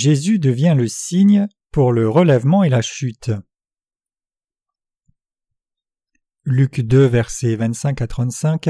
[0.00, 3.32] Jésus devient le signe pour le relèvement et la chute.
[6.42, 8.68] Luc 2, versets 25 à 35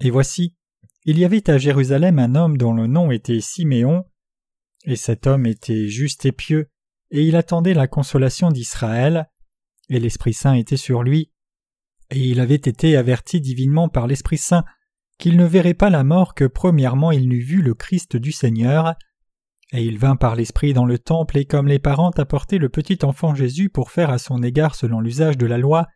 [0.00, 0.56] Et voici,
[1.04, 4.04] il y avait à Jérusalem un homme dont le nom était Siméon,
[4.84, 6.68] et cet homme était juste et pieux,
[7.12, 9.30] et il attendait la consolation d'Israël,
[9.90, 11.30] et l'Esprit Saint était sur lui,
[12.10, 14.64] et il avait été averti divinement par l'Esprit Saint
[15.18, 18.96] qu'il ne verrait pas la mort que premièrement il n'eût vu le Christ du Seigneur.
[19.72, 22.98] Et il vint par l'Esprit dans le temple, et comme les parents apportaient le petit
[23.04, 25.86] enfant Jésus pour faire à son égard selon l'usage de la loi,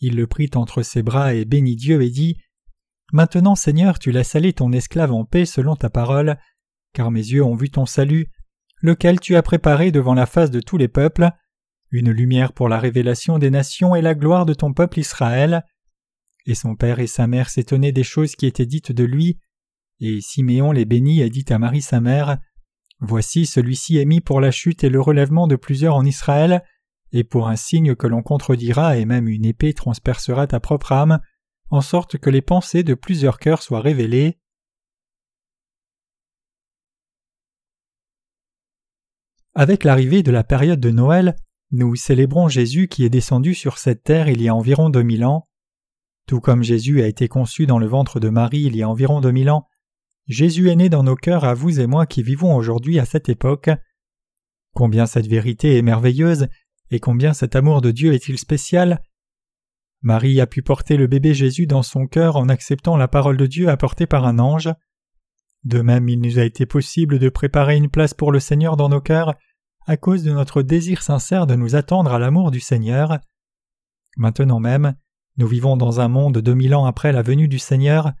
[0.00, 2.36] il le prit entre ses bras et bénit Dieu et dit
[3.12, 6.36] Maintenant, Seigneur, tu laisses aller ton esclave en paix selon ta parole,
[6.92, 8.26] car mes yeux ont vu ton salut,
[8.82, 11.30] lequel tu as préparé devant la face de tous les peuples,
[11.90, 15.64] une lumière pour la révélation des nations et la gloire de ton peuple Israël.
[16.46, 19.38] Et son père et sa mère s'étonnaient des choses qui étaient dites de lui,
[20.00, 22.38] et Siméon les bénit et dit à Marie sa mère
[23.00, 26.64] Voici celui-ci est mis pour la chute et le relèvement de plusieurs en Israël,
[27.12, 31.20] et pour un signe que l'on contredira et même une épée transpercera ta propre âme,
[31.70, 34.38] en sorte que les pensées de plusieurs cœurs soient révélées.
[39.54, 41.36] Avec l'arrivée de la période de Noël,
[41.70, 45.24] nous célébrons Jésus qui est descendu sur cette terre il y a environ deux mille
[45.24, 45.48] ans.
[46.26, 49.20] Tout comme Jésus a été conçu dans le ventre de Marie il y a environ
[49.20, 49.66] deux mille ans,
[50.26, 53.28] Jésus est né dans nos cœurs à vous et moi qui vivons aujourd'hui à cette
[53.28, 53.70] époque.
[54.74, 56.48] Combien cette vérité est merveilleuse
[56.90, 59.02] et combien cet amour de Dieu est-il spécial
[60.02, 63.46] Marie a pu porter le bébé Jésus dans son cœur en acceptant la parole de
[63.46, 64.70] Dieu apportée par un ange.
[65.64, 68.88] De même, il nous a été possible de préparer une place pour le Seigneur dans
[68.88, 69.34] nos cœurs
[69.86, 73.18] à cause de notre désir sincère de nous attendre à l'amour du Seigneur.
[74.16, 74.96] Maintenant même,
[75.36, 78.12] nous vivons dans un monde deux mille ans après la venue du Seigneur,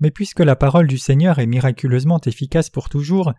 [0.00, 3.32] mais puisque la parole du Seigneur est miraculeusement efficace pour toujours,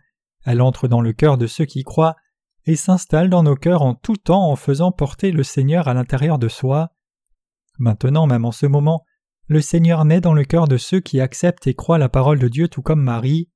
[0.44, 2.16] elle entre dans le cœur de ceux qui croient
[2.64, 6.38] et s'installe dans nos cœurs en tout temps en faisant porter le Seigneur à l'intérieur
[6.38, 6.90] de soi.
[7.78, 9.04] Maintenant, même en ce moment,
[9.46, 12.48] le Seigneur naît dans le cœur de ceux qui acceptent et croient la parole de
[12.48, 13.50] Dieu tout comme Marie.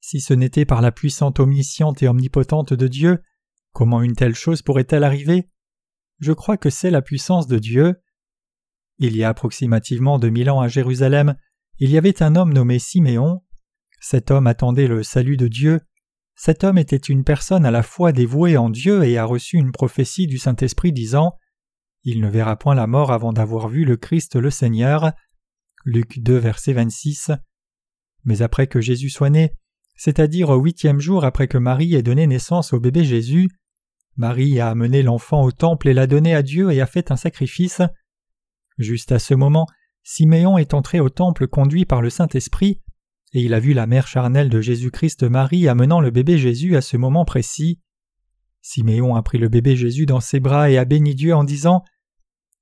[0.00, 3.22] Si ce n'était par la puissante omnisciente et omnipotente de Dieu,
[3.72, 5.48] comment une telle chose pourrait-elle arriver?
[6.20, 7.96] Je crois que c'est la puissance de Dieu.
[8.98, 11.36] Il y a approximativement deux mille ans à Jérusalem,
[11.78, 13.42] il y avait un homme nommé Siméon.
[14.00, 15.80] Cet homme attendait le salut de Dieu.
[16.36, 19.72] Cet homme était une personne à la fois dévouée en Dieu et a reçu une
[19.72, 21.36] prophétie du Saint-Esprit disant
[22.02, 25.12] Il ne verra point la mort avant d'avoir vu le Christ le Seigneur.
[25.84, 27.32] Luc 2, verset 26.
[28.24, 29.52] Mais après que Jésus soit né,
[29.96, 33.48] c'est-à-dire au huitième jour après que Marie ait donné naissance au bébé Jésus.
[34.16, 37.16] Marie a amené l'enfant au temple et l'a donné à Dieu et a fait un
[37.16, 37.82] sacrifice.
[38.78, 39.66] Juste à ce moment,
[40.06, 42.82] Siméon est entré au temple conduit par le Saint-Esprit,
[43.32, 46.82] et il a vu la mère charnelle de Jésus-Christ Marie amenant le bébé Jésus à
[46.82, 47.80] ce moment précis.
[48.60, 51.84] Siméon a pris le bébé Jésus dans ses bras et a béni Dieu en disant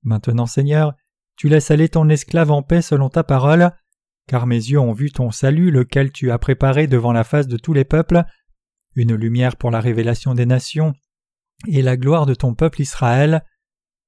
[0.03, 0.93] Maintenant, Seigneur,
[1.35, 3.71] tu laisses aller ton esclave en paix selon ta parole,
[4.27, 7.57] car mes yeux ont vu ton salut, lequel tu as préparé devant la face de
[7.57, 8.23] tous les peuples,
[8.95, 10.93] une lumière pour la révélation des nations,
[11.67, 13.43] et la gloire de ton peuple Israël.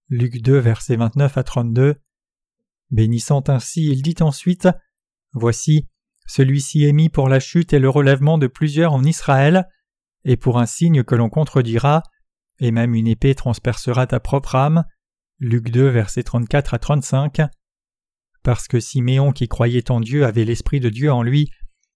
[0.08, 1.96] Luc 2, versets 29 à 32.
[2.96, 4.70] Bénissant ainsi, il dit ensuite
[5.34, 5.90] Voici,
[6.28, 9.68] celui-ci est mis pour la chute et le relèvement de plusieurs en Israël,
[10.24, 12.04] et pour un signe que l'on contredira,
[12.60, 14.86] et même une épée transpercera ta propre âme.
[15.40, 17.42] Luc 2, versets 34 à 35.
[18.44, 21.50] Parce que Siméon qui croyait en Dieu avait l'Esprit de Dieu en lui,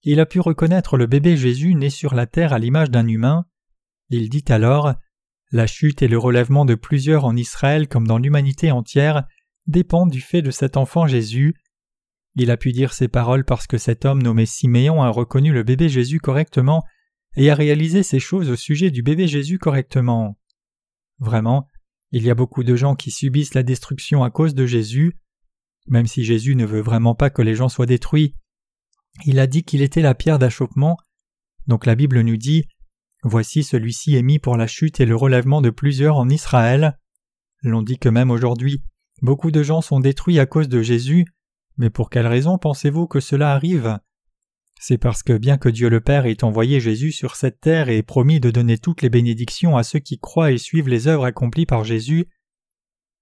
[0.03, 3.45] il a pu reconnaître le bébé Jésus né sur la terre à l'image d'un humain.
[4.09, 4.95] Il dit alors
[5.53, 9.23] La chute et le relèvement de plusieurs en Israël comme dans l'humanité entière
[9.69, 11.55] dépendent du fait de cet enfant Jésus.
[12.35, 15.63] Il a pu dire ces paroles parce que cet homme nommé Siméon a reconnu le
[15.63, 16.83] bébé Jésus correctement
[17.35, 20.37] et a réalisé ces choses au sujet du bébé Jésus correctement.
[21.19, 21.67] Vraiment,
[22.11, 25.17] il y a beaucoup de gens qui subissent la destruction à cause de Jésus.
[25.87, 28.33] Même si Jésus ne veut vraiment pas que les gens soient détruits,
[29.25, 30.97] il a dit qu'il était la pierre d'achoppement.
[31.67, 32.65] Donc la Bible nous dit
[33.23, 36.97] Voici celui-ci est mis pour la chute et le relèvement de plusieurs en Israël.
[37.61, 38.81] L'on dit que même aujourd'hui,
[39.21, 41.25] beaucoup de gens sont détruits à cause de Jésus,
[41.77, 43.99] mais pour quelle raison pensez-vous que cela arrive?
[44.81, 48.01] C'est parce que bien que Dieu le Père ait envoyé Jésus sur cette terre et
[48.01, 51.65] promis de donner toutes les bénédictions à ceux qui croient et suivent les œuvres accomplies
[51.65, 52.27] par Jésus,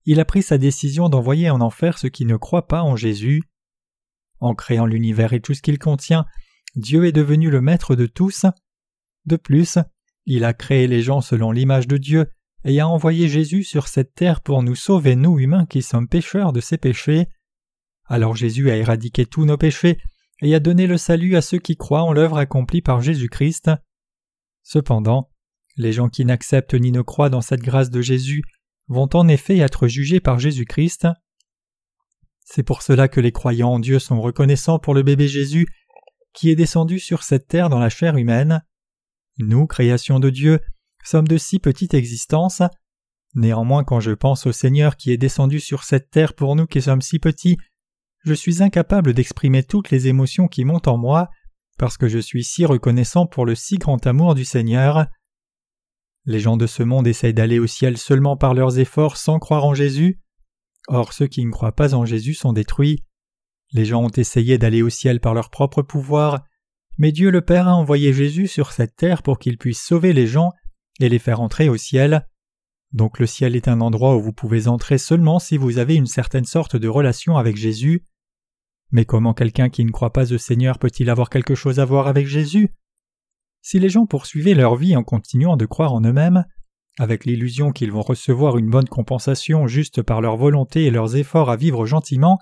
[0.05, 3.41] il a pris sa décision d'envoyer en enfer ceux qui ne croient pas en Jésus.
[4.39, 6.25] En créant l'univers et tout ce qu'il contient,
[6.75, 8.45] Dieu est devenu le maître de tous.
[9.25, 9.79] De plus,
[10.25, 12.27] il a créé les gens selon l'image de Dieu
[12.63, 16.54] et a envoyé Jésus sur cette terre pour nous sauver, nous humains qui sommes pécheurs
[16.54, 17.27] de ses péchés.
[18.06, 20.00] Alors Jésus a éradiqué tous nos péchés
[20.42, 23.71] et a donné le salut à ceux qui croient en l'œuvre accomplie par Jésus-Christ.
[24.63, 25.30] Cependant,
[25.77, 28.44] les gens qui n'acceptent ni ne croient dans cette grâce de Jésus
[28.88, 31.07] vont en effet être jugés par Jésus-Christ.
[32.44, 35.68] C'est pour cela que les croyants en Dieu sont reconnaissants pour le bébé Jésus
[36.33, 38.63] qui est descendu sur cette terre dans la chair humaine.
[39.39, 40.59] Nous, création de Dieu,
[41.07, 42.62] sommes de si petite existence.
[43.33, 46.81] Néanmoins, quand je pense au Seigneur qui est descendu sur cette terre pour nous qui
[46.81, 47.57] sommes si petits,
[48.25, 51.30] je suis incapable d'exprimer toutes les émotions qui montent en moi,
[51.77, 55.07] parce que je suis si reconnaissant pour le si grand amour du Seigneur.
[56.25, 59.63] Les gens de ce monde essayent d'aller au ciel seulement par leurs efforts sans croire
[59.63, 60.19] en Jésus.
[60.89, 63.04] Or ceux qui ne croient pas en Jésus sont détruits.
[63.71, 66.44] Les gens ont essayé d'aller au ciel par leur propre pouvoir,
[66.98, 70.27] mais Dieu le Père a envoyé Jésus sur cette terre pour qu'il puisse sauver les
[70.27, 70.51] gens
[70.99, 72.27] et les faire entrer au ciel.
[72.94, 76.05] Donc le ciel est un endroit où vous pouvez entrer seulement si vous avez une
[76.05, 78.03] certaine sorte de relation avec Jésus.
[78.91, 82.07] Mais comment quelqu'un qui ne croit pas au Seigneur peut-il avoir quelque chose à voir
[82.07, 82.69] avec Jésus?
[83.61, 86.45] Si les gens poursuivaient leur vie en continuant de croire en eux-mêmes,
[86.99, 91.49] avec l'illusion qu'ils vont recevoir une bonne compensation juste par leur volonté et leurs efforts
[91.49, 92.39] à vivre gentiment,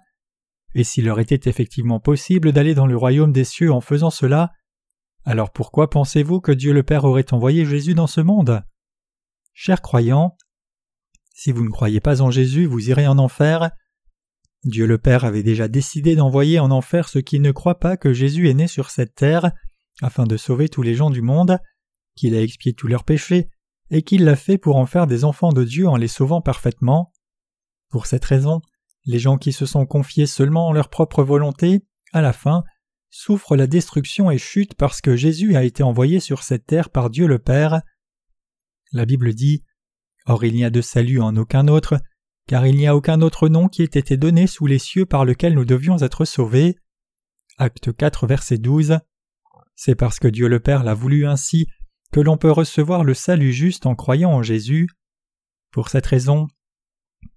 [0.76, 4.52] et s'il leur était effectivement possible d'aller dans le royaume des cieux en faisant cela,
[5.26, 8.64] alors pourquoi pensez-vous que Dieu le Père aurait envoyé Jésus dans ce monde?
[9.54, 10.38] Chers croyants,
[11.34, 13.72] si vous ne croyez pas en Jésus, vous irez en enfer.
[14.64, 18.14] Dieu le Père avait déjà décidé d'envoyer en enfer ceux qui ne croient pas que
[18.14, 19.52] Jésus est né sur cette terre,
[20.02, 21.58] afin de sauver tous les gens du monde,
[22.16, 23.50] qu'il a expié tous leurs péchés,
[23.90, 27.12] et qu'il l'a fait pour en faire des enfants de Dieu en les sauvant parfaitement.
[27.90, 28.62] Pour cette raison,
[29.06, 32.64] les gens qui se sont confiés seulement en leur propre volonté, à la fin,
[33.16, 37.10] souffrent la destruction et chutent parce que Jésus a été envoyé sur cette terre par
[37.10, 37.82] Dieu le Père.
[38.92, 39.64] La Bible dit
[40.26, 41.98] Or il n'y a de salut en aucun autre,
[42.46, 45.24] car il n'y a aucun autre nom qui ait été donné sous les cieux par
[45.24, 46.76] lequel nous devions être sauvés.
[47.58, 49.00] Acte 4, verset 12.
[49.78, 51.68] C'est parce que Dieu le Père l'a voulu ainsi
[52.12, 54.90] que l'on peut recevoir le salut juste en croyant en Jésus.
[55.72, 56.48] Pour cette raison,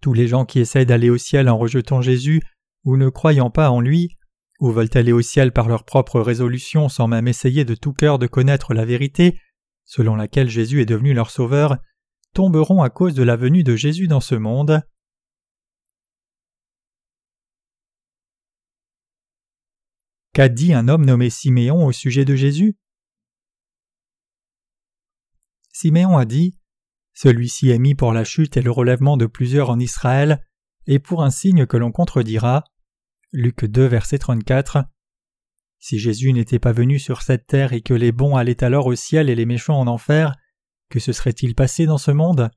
[0.01, 2.43] tous les gens qui essaient d'aller au ciel en rejetant Jésus
[2.83, 4.18] ou ne croyant pas en lui,
[4.59, 8.19] ou veulent aller au ciel par leur propre résolution sans même essayer de tout cœur
[8.19, 9.41] de connaître la vérité,
[9.85, 11.77] selon laquelle Jésus est devenu leur sauveur,
[12.35, 14.83] tomberont à cause de la venue de Jésus dans ce monde.
[20.35, 22.77] Qu'a dit un homme nommé Siméon au sujet de Jésus?
[25.73, 26.59] Siméon a dit
[27.15, 30.45] Celui-ci est mis pour la chute et le relèvement de plusieurs en Israël,
[30.87, 32.65] et pour un signe que l'on contredira.
[33.33, 34.85] Luc 2, verset 34.
[35.79, 38.95] Si Jésus n'était pas venu sur cette terre et que les bons allaient alors au
[38.95, 40.35] ciel et les méchants en enfer,
[40.91, 42.51] que se serait-il passé dans ce monde?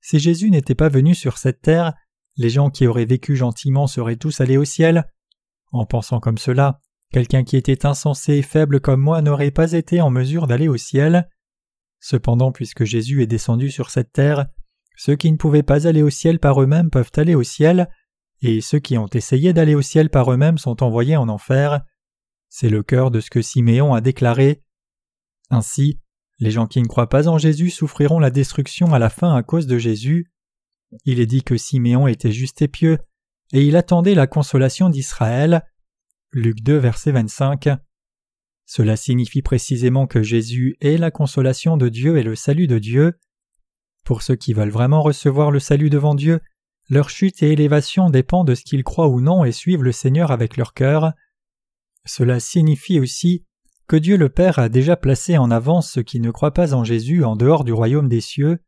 [0.00, 1.92] Si Jésus n'était pas venu sur cette terre,
[2.36, 5.04] les gens qui auraient vécu gentiment seraient tous allés au ciel.
[5.72, 6.80] En pensant comme cela,
[7.12, 10.76] Quelqu'un qui était insensé et faible comme moi n'aurait pas été en mesure d'aller au
[10.76, 11.28] ciel.
[11.98, 14.46] Cependant, puisque Jésus est descendu sur cette terre,
[14.96, 17.88] ceux qui ne pouvaient pas aller au ciel par eux-mêmes peuvent aller au ciel,
[18.42, 21.82] et ceux qui ont essayé d'aller au ciel par eux-mêmes sont envoyés en enfer.
[22.48, 24.62] C'est le cœur de ce que Siméon a déclaré.
[25.50, 26.00] Ainsi,
[26.38, 29.42] les gens qui ne croient pas en Jésus souffriront la destruction à la fin à
[29.42, 30.32] cause de Jésus.
[31.04, 32.98] Il est dit que Siméon était juste et pieux,
[33.52, 35.62] et il attendait la consolation d'Israël.
[36.32, 37.68] Luc 2, verset 25.
[38.64, 43.18] Cela signifie précisément que Jésus est la consolation de Dieu et le salut de Dieu.
[44.04, 46.40] Pour ceux qui veulent vraiment recevoir le salut devant Dieu,
[46.90, 50.30] leur chute et élévation dépend de ce qu'ils croient ou non et suivent le Seigneur
[50.30, 51.12] avec leur cœur.
[52.04, 53.46] Cela signifie aussi
[53.88, 56.84] que Dieu le Père a déjà placé en avance ceux qui ne croient pas en
[56.84, 58.58] Jésus en dehors du royaume des cieux.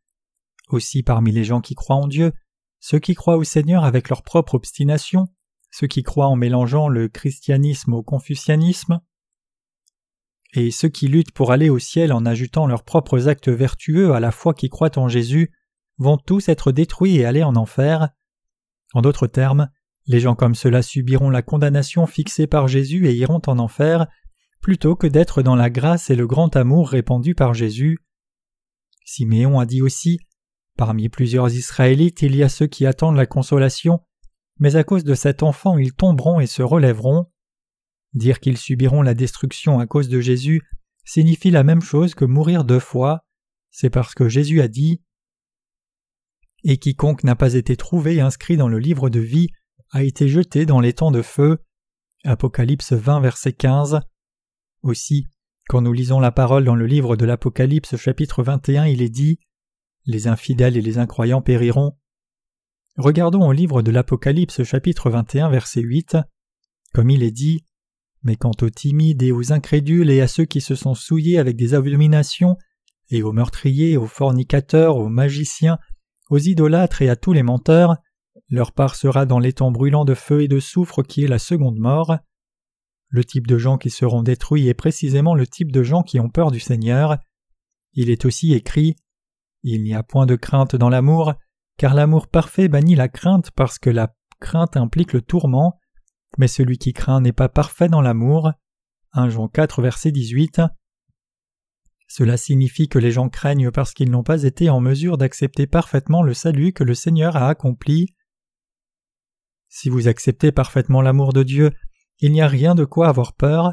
[0.71, 2.33] Aussi parmi les gens qui croient en Dieu,
[2.81, 5.29] ceux qui croient au Seigneur avec leur propre obstination
[5.73, 9.01] ceux qui croient en mélangeant le christianisme au confucianisme,
[10.55, 14.21] et ceux qui luttent pour aller au ciel en ajoutant leurs propres actes vertueux à
[14.21, 15.51] la foi qui croient en Jésus
[15.99, 18.09] vont tous être détruits et aller en enfer.
[18.95, 19.69] En d'autres termes,
[20.07, 24.07] les gens comme cela subiront la condamnation fixée par Jésus et iront en enfer,
[24.61, 27.99] plutôt que d'être dans la grâce et le grand amour répandu par Jésus.
[29.05, 30.19] Siméon a dit aussi
[30.77, 34.01] Parmi plusieurs Israélites, il y a ceux qui attendent la consolation
[34.63, 37.27] mais à cause de cet enfant ils tomberont et se relèveront.
[38.15, 40.63] Dire qu'ils subiront la destruction à cause de Jésus
[41.05, 43.25] signifie la même chose que mourir deux fois,
[43.73, 45.03] c'est parce que Jésus a dit
[46.65, 49.49] Et quiconque n'a pas été trouvé inscrit dans le livre de vie
[49.91, 51.59] a été jeté dans les temps de feu.
[52.25, 54.01] Apocalypse 20, verset 15.
[54.83, 55.27] Aussi,
[55.69, 59.39] quand nous lisons la parole dans le livre de l'Apocalypse chapitre 21, il est dit
[60.07, 61.97] Les infidèles et les incroyants périront,
[62.99, 66.19] Regardons au livre de l'Apocalypse chapitre 21 verset 8.
[66.93, 67.65] Comme il est dit
[68.23, 71.57] Mais quant aux timides et aux incrédules et à ceux qui se sont souillés avec
[71.57, 72.59] des abominations
[73.09, 75.79] et aux meurtriers, aux fornicateurs, aux magiciens,
[76.33, 77.99] aux idolâtres et à tous les menteurs,
[78.49, 81.79] leur part sera dans l'étang brûlant de feu et de soufre qui est la seconde
[81.79, 82.17] mort.
[83.09, 86.31] Le type de gens qui seront détruits est précisément le type de gens qui ont
[86.31, 87.19] peur du Seigneur.
[87.93, 88.97] Il est aussi écrit
[89.63, 91.35] Il n'y a point de crainte dans l'amour,
[91.77, 95.79] car l'amour parfait bannit la crainte parce que la crainte implique le tourment,
[96.39, 98.53] mais celui qui craint n'est pas parfait dans l'amour.
[99.13, 100.63] 1 Jean 4 verset 18.
[102.15, 106.23] Cela signifie que les gens craignent parce qu'ils n'ont pas été en mesure d'accepter parfaitement
[106.23, 108.15] le salut que le Seigneur a accompli.
[109.71, 111.71] Si vous acceptez parfaitement l'amour de Dieu,
[112.19, 113.73] il n'y a rien de quoi avoir peur.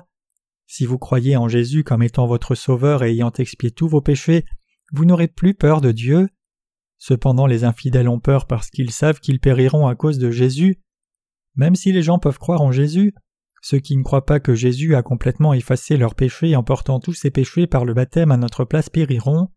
[0.67, 4.45] Si vous croyez en Jésus comme étant votre Sauveur et ayant expié tous vos péchés,
[4.93, 6.29] vous n'aurez plus peur de Dieu.
[6.97, 10.81] Cependant les infidèles ont peur parce qu'ils savent qu'ils périront à cause de Jésus.
[11.55, 13.13] Même si les gens peuvent croire en Jésus,
[13.61, 17.13] ceux qui ne croient pas que Jésus a complètement effacé leurs péchés en portant tous
[17.13, 19.49] ces péchés par le baptême à notre place périront.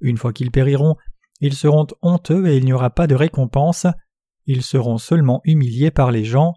[0.00, 0.96] Une fois qu'ils périront,
[1.40, 3.86] ils seront honteux et il n'y aura pas de récompense,
[4.46, 6.54] ils seront seulement humiliés par les gens.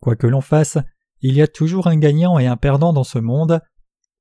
[0.00, 0.78] Quoi que l'on fasse,
[1.20, 3.60] il y a toujours un gagnant et un perdant dans ce monde.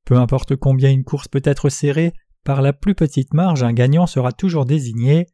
[0.06, 2.14] Peu importe combien une course peut être serrée,
[2.44, 5.28] par la plus petite marge un gagnant sera toujours désigné.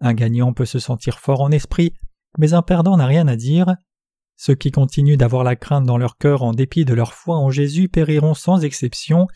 [0.00, 1.94] Un gagnant peut se sentir fort en esprit,
[2.38, 3.74] mais un perdant n'a rien à dire.
[4.42, 7.50] Ceux qui continuent d'avoir la crainte dans leur cœur en dépit de leur foi en
[7.50, 9.26] Jésus périront sans exception.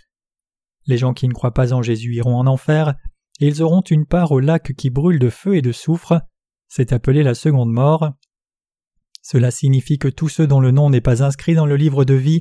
[0.86, 2.94] Les gens qui ne croient pas en Jésus iront en enfer,
[3.38, 6.22] et ils auront une part au lac qui brûle de feu et de soufre,
[6.68, 8.14] c'est appelé la seconde mort.
[9.20, 12.14] Cela signifie que tous ceux dont le nom n'est pas inscrit dans le livre de
[12.14, 12.40] vie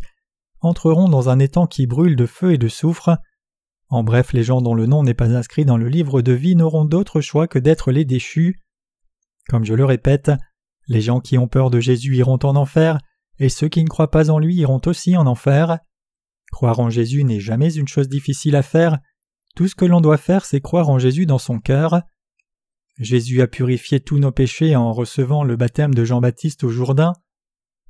[0.62, 3.18] entreront dans un étang qui brûle de feu et de soufre.
[3.90, 6.56] En bref, les gens dont le nom n'est pas inscrit dans le livre de vie
[6.56, 8.62] n'auront d'autre choix que d'être les déchus.
[9.50, 10.32] Comme je le répète,
[10.88, 12.98] les gens qui ont peur de Jésus iront en enfer,
[13.40, 15.80] et ceux qui ne croient pas en lui iront aussi en enfer.
[16.52, 19.00] Croire en Jésus n'est jamais une chose difficile à faire,
[19.56, 22.02] tout ce que l'on doit faire c'est croire en Jésus dans son cœur.
[23.00, 27.14] Jésus a purifié tous nos péchés en recevant le baptême de Jean-Baptiste au Jourdain.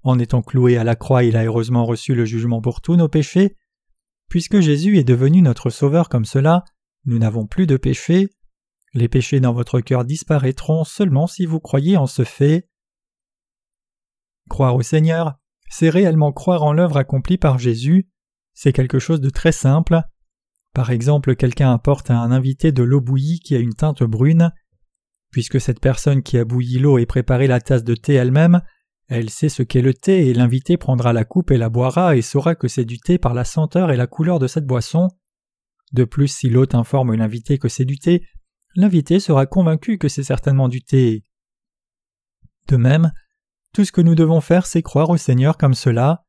[0.02, 3.08] En étant cloué à la croix, il a heureusement reçu le jugement pour tous nos
[3.08, 3.56] péchés.
[4.30, 6.64] Puisque Jésus est devenu notre Sauveur comme cela,
[7.06, 8.30] nous n'avons plus de péchés.
[8.94, 12.68] Les péchés dans votre cœur disparaîtront seulement si vous croyez en ce fait.
[14.50, 15.36] Croire au Seigneur,
[15.70, 18.08] c'est réellement croire en l'œuvre accomplie par Jésus.
[18.54, 20.02] C'est quelque chose de très simple.
[20.74, 24.52] Par exemple, quelqu'un apporte à un invité de l'eau bouillie qui a une teinte brune.
[25.32, 28.62] Puisque cette personne qui a bouilli l'eau et préparé la tasse de thé elle-même,
[29.08, 32.22] elle sait ce qu'est le thé et l'invité prendra la coupe et la boira et
[32.22, 35.10] saura que c'est du thé par la senteur et la couleur de cette boisson.
[35.92, 38.24] De plus, si l'hôte informe l'invité que c'est du thé,
[38.76, 41.24] l'invité sera convaincu que c'est certainement du thé.
[42.68, 43.12] De même,
[43.74, 46.26] tout ce que nous devons faire, c'est croire au Seigneur comme cela.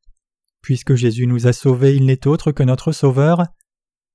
[0.62, 3.44] Puisque Jésus nous a sauvés, il n'est autre que notre Sauveur.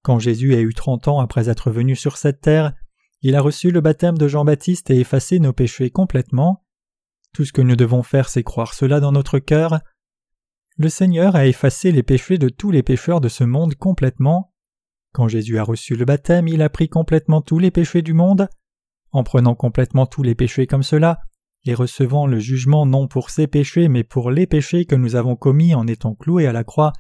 [0.01, 2.73] Quand Jésus a eu trente ans après être venu sur cette terre,
[3.21, 6.65] il a reçu le baptême de Jean-Baptiste et effacé nos péchés complètement.
[7.33, 9.79] Tout ce que nous devons faire, c'est croire cela dans notre cœur.
[10.77, 14.53] Le Seigneur a effacé les péchés de tous les pécheurs de ce monde complètement.
[15.13, 18.47] Quand Jésus a reçu le baptême, il a pris complètement tous les péchés du monde.
[19.11, 21.19] En prenant complètement tous les péchés comme cela,
[21.65, 25.35] et recevant le jugement non pour ses péchés mais pour les péchés que nous avons
[25.35, 26.93] commis en étant cloués à la croix,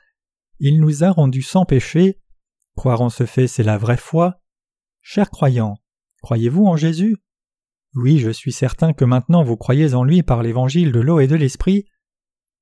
[0.59, 2.19] il nous a rendus sans péché.
[2.75, 4.41] Croire en ce fait, c'est la vraie foi.
[5.01, 5.77] Chers croyants,
[6.21, 7.17] croyez-vous en Jésus?
[7.95, 11.27] Oui, je suis certain que maintenant vous croyez en lui par l'évangile de l'eau et
[11.27, 11.85] de l'esprit.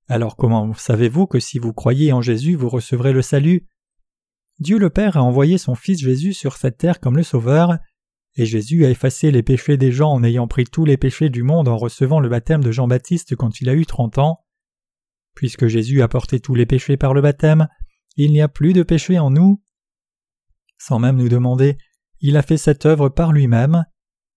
[0.08, 3.68] Alors comment savez-vous que si vous croyez en Jésus, vous recevrez le salut?
[4.60, 7.78] Dieu le Père a envoyé son Fils Jésus sur cette terre comme le Sauveur,
[8.38, 11.42] et Jésus a effacé les péchés des gens en ayant pris tous les péchés du
[11.42, 14.46] monde en recevant le baptême de Jean-Baptiste quand il a eu trente ans.
[15.34, 17.68] Puisque Jésus a porté tous les péchés par le baptême,
[18.16, 19.64] il n'y a plus de péché en nous.
[20.78, 21.80] Sans même nous demander,
[22.20, 23.86] il a fait cette œuvre par lui-même.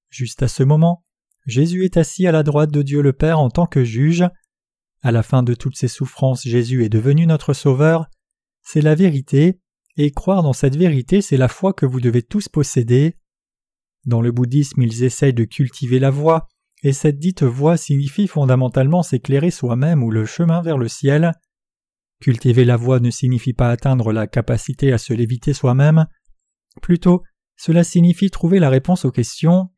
[0.09, 1.05] Juste à ce moment,
[1.47, 4.25] Jésus est assis à la droite de Dieu le Père en tant que juge.
[5.03, 8.07] À la fin de toutes ses souffrances, Jésus est devenu notre Sauveur.
[8.63, 9.61] C'est la vérité,
[9.97, 13.17] et croire dans cette vérité, c'est la foi que vous devez tous posséder.
[14.07, 16.49] Dans le bouddhisme, ils essayent de cultiver la voie,
[16.83, 21.33] et cette dite voie signifie fondamentalement s'éclairer soi-même ou le chemin vers le ciel.
[22.21, 26.07] Cultiver la voie ne signifie pas atteindre la capacité à se léviter soi-même,
[26.81, 27.23] plutôt
[27.57, 29.69] cela signifie trouver la réponse aux questions.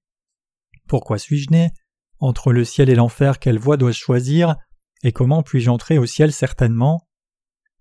[0.87, 1.71] Pourquoi suis-je né?
[2.19, 4.55] Entre le ciel et l'enfer, quelle voie dois-je choisir?
[5.03, 7.09] Et comment puis-je entrer au ciel certainement?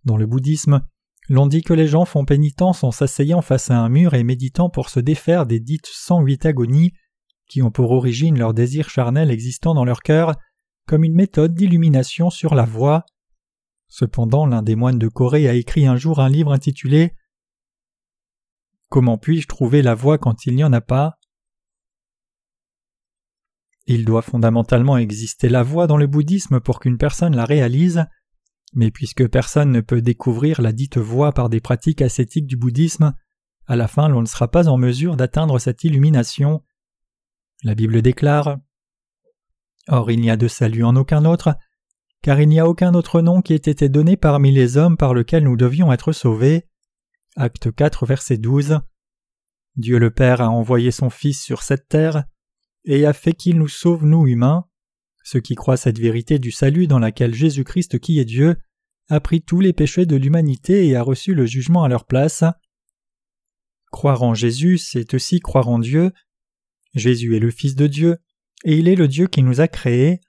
[0.04, 0.82] Dans le bouddhisme,
[1.32, 4.70] l'on dit que les gens font pénitence en s'asseyant face à un mur et méditant
[4.70, 6.92] pour se défaire des dites 108 agonies
[7.48, 10.36] qui ont pour origine leurs désirs charnels existant dans leur cœur
[10.88, 13.06] comme une méthode d'illumination sur la voie.
[13.88, 17.14] Cependant, l'un des moines de Corée a écrit un jour un livre intitulé
[18.90, 21.18] Comment puis-je trouver la voie quand il n'y en a pas?
[23.86, 28.06] Il doit fondamentalement exister la voie dans le bouddhisme pour qu'une personne la réalise,
[28.74, 33.14] mais puisque personne ne peut découvrir la dite voie par des pratiques ascétiques du bouddhisme,
[33.68, 36.64] à la fin l'on ne sera pas en mesure d'atteindre cette illumination.
[37.64, 38.58] La Bible déclare
[39.88, 41.56] Or il n'y a de salut en aucun autre,
[42.22, 45.14] car il n'y a aucun autre nom qui ait été donné parmi les hommes par
[45.14, 46.68] lequel nous devions être sauvés.
[47.36, 48.80] Acte 4, verset 12.
[49.76, 52.26] Dieu le Père a envoyé son Fils sur cette terre
[52.84, 54.66] et a fait qu'il nous sauve, nous humains.
[55.32, 58.58] Ceux qui croient cette vérité du salut dans laquelle Jésus-Christ, qui est Dieu,
[59.08, 62.44] a pris tous les péchés de l'humanité et a reçu le jugement à leur place.
[63.94, 66.12] Croire en Jésus, c'est aussi croire en Dieu.
[66.96, 68.18] Jésus est le Fils de Dieu,
[68.66, 70.20] et il est le Dieu qui nous a créés.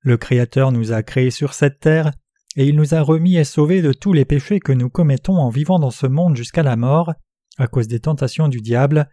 [0.00, 2.10] Le Créateur nous a créés sur cette terre,
[2.56, 5.48] et il nous a remis et sauvés de tous les péchés que nous commettons en
[5.48, 7.14] vivant dans ce monde jusqu'à la mort,
[7.56, 9.08] à cause des tentations du diable.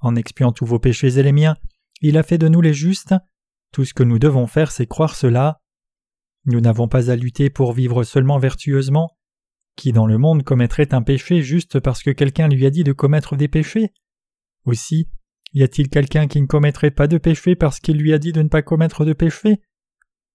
[0.00, 1.56] En expiant tous vos péchés et les miens,
[2.02, 3.16] il a fait de nous les justes.
[3.74, 5.60] Tout ce que nous devons faire, c'est croire cela.
[6.44, 9.18] Nous n'avons pas à lutter pour vivre seulement vertueusement.
[9.74, 12.92] Qui dans le monde commettrait un péché juste parce que quelqu'un lui a dit de
[12.92, 13.92] commettre des péchés?
[14.64, 15.08] Aussi,
[15.54, 18.42] y a-t-il quelqu'un qui ne commettrait pas de péché parce qu'il lui a dit de
[18.42, 19.60] ne pas commettre de péché?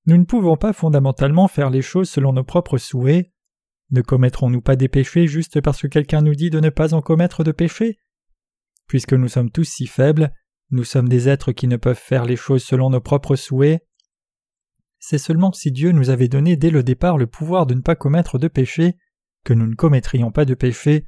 [0.05, 3.31] Nous ne pouvons pas fondamentalement faire les choses selon nos propres souhaits.
[3.91, 7.01] Ne commettrons-nous pas des péchés juste parce que quelqu'un nous dit de ne pas en
[7.01, 8.01] commettre de péché?
[8.89, 10.33] Puisque nous sommes tous si faibles,
[10.71, 13.83] nous sommes des êtres qui ne peuvent faire les choses selon nos propres souhaits.
[14.99, 17.95] C'est seulement si Dieu nous avait donné dès le départ le pouvoir de ne pas
[17.95, 18.97] commettre de péché
[19.43, 21.05] que nous ne commettrions pas de péché.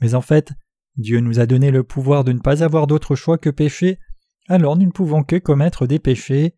[0.00, 0.52] Mais en fait,
[0.96, 3.98] Dieu nous a donné le pouvoir de ne pas avoir d'autre choix que pécher,
[4.48, 6.54] alors nous ne pouvons que commettre des péchés.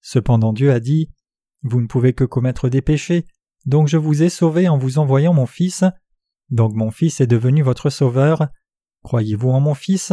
[0.00, 1.12] Cependant Dieu a dit
[1.62, 3.26] Vous ne pouvez que commettre des péchés,
[3.66, 5.84] donc je vous ai sauvé en vous envoyant mon Fils.
[6.50, 8.48] Donc mon Fils est devenu votre Sauveur.
[9.02, 10.12] Croyez-vous en mon Fils?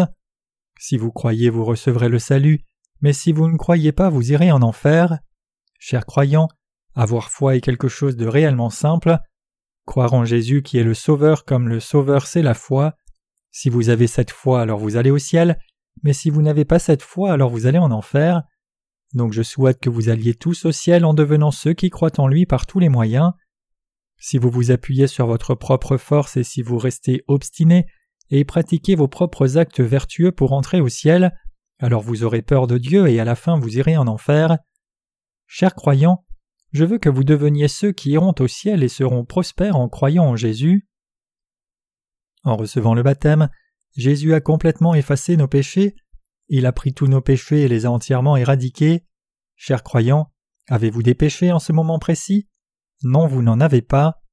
[0.86, 2.60] Si vous croyez, vous recevrez le salut,
[3.00, 5.18] mais si vous ne croyez pas, vous irez en enfer.
[5.80, 6.50] Chers croyants,
[6.94, 9.18] avoir foi est quelque chose de réellement simple.
[9.86, 12.96] Croire en Jésus qui est le Sauveur comme le Sauveur c'est la foi.
[13.50, 15.58] Si vous avez cette foi, alors vous allez au ciel,
[16.02, 18.44] mais si vous n'avez pas cette foi, alors vous allez en enfer.
[19.14, 22.28] Donc je souhaite que vous alliez tous au ciel en devenant ceux qui croient en
[22.28, 23.32] lui par tous les moyens.
[24.20, 27.86] Si vous vous appuyez sur votre propre force et si vous restez obstiné
[28.36, 31.38] et pratiquez vos propres actes vertueux pour entrer au ciel,
[31.78, 34.58] alors vous aurez peur de Dieu et à la fin vous irez en enfer.
[35.46, 36.26] Chers croyants,
[36.72, 40.26] je veux que vous deveniez ceux qui iront au ciel et seront prospères en croyant
[40.26, 40.88] en Jésus.
[42.44, 43.50] En recevant le baptême,
[43.96, 45.96] Jésus a complètement effacé nos péchés,
[46.48, 49.06] il a pris tous nos péchés et les a entièrement éradiqués.
[49.56, 50.32] Chers croyants,
[50.70, 52.50] avez-vous des péchés en ce moment précis?
[53.04, 54.24] Non, vous n'en avez pas.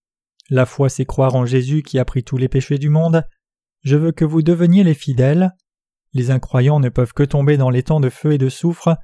[0.49, 3.27] La foi, c'est croire en Jésus qui a pris tous les péchés du monde.
[3.83, 5.53] Je veux que vous deveniez les fidèles.
[6.13, 8.97] Les incroyants ne peuvent que tomber dans les temps de feu et de soufre.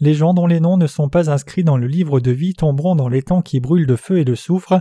[0.00, 2.96] Les gens dont les noms ne sont pas inscrits dans le livre de vie tomberont
[2.96, 4.80] dans les temps qui brûlent de feu et de soufre,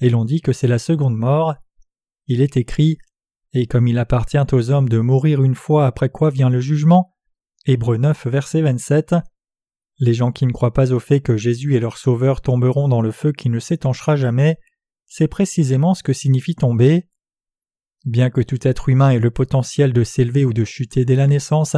[0.00, 1.54] et l'on dit que c'est la seconde mort.
[2.26, 2.98] Il est écrit
[3.52, 7.14] Et comme il appartient aux hommes de mourir une fois après quoi vient le jugement.
[7.64, 9.14] Hébreu 9, verset 27.
[9.98, 13.00] Les gens qui ne croient pas au fait que Jésus est leur sauveur tomberont dans
[13.00, 14.58] le feu qui ne s'étanchera jamais,
[15.06, 17.08] c'est précisément ce que signifie tomber.
[18.06, 21.26] Bien que tout être humain ait le potentiel de s'élever ou de chuter dès la
[21.26, 21.76] naissance,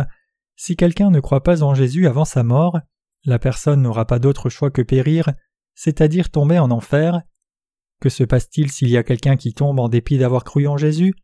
[0.57, 2.79] si quelqu'un ne croit pas en Jésus avant sa mort,
[3.25, 5.33] la personne n'aura pas d'autre choix que périr,
[5.75, 7.23] c'est-à-dire tomber en enfer,
[8.01, 11.15] que se passe-t-il s'il y a quelqu'un qui tombe en dépit d'avoir cru en Jésus?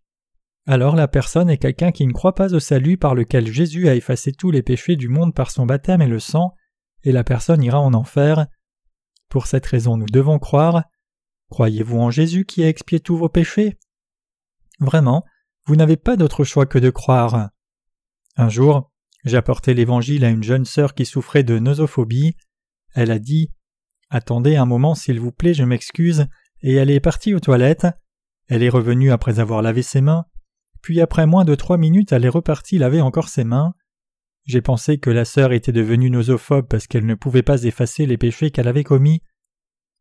[0.67, 3.95] Alors la personne est quelqu'un qui ne croit pas au salut par lequel Jésus a
[3.95, 6.55] effacé tous les péchés du monde par son baptême et le sang,
[7.03, 8.47] et la personne ira en enfer.
[9.29, 10.85] Pour cette raison nous devons croire.
[11.51, 13.77] Croyez-vous en Jésus qui a expié tous vos péchés?
[14.85, 15.25] Vraiment,
[15.67, 17.51] vous n'avez pas d'autre choix que de croire.
[18.37, 18.93] Un jour,
[19.25, 22.37] j'ai l'Évangile à une jeune sœur qui souffrait de nosophobie.
[22.95, 23.51] Elle a dit
[24.11, 26.27] Attendez un moment, s'il vous plaît, je m'excuse,
[26.63, 27.87] et elle est partie aux toilettes.
[28.49, 30.27] Elle est revenue après avoir lavé ses mains,
[30.83, 33.75] puis après moins de trois minutes elle est repartie laver encore ses mains.
[34.45, 38.19] J'ai pensé que la sœur était devenue nosophobe parce qu'elle ne pouvait pas effacer les
[38.19, 39.23] péchés qu'elle avait commis.